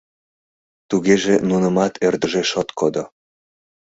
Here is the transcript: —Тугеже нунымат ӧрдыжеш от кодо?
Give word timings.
—Тугеже 0.89 1.35
нунымат 1.49 1.93
ӧрдыжеш 2.07 2.49
от 2.61 2.69
кодо? 2.79 3.03